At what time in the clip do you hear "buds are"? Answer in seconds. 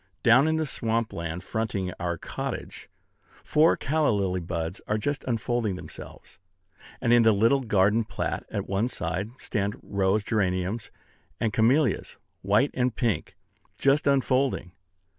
4.39-4.97